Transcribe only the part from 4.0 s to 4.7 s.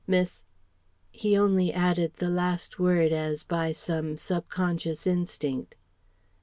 sub